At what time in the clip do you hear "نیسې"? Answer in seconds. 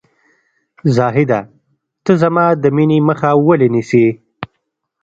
3.75-4.05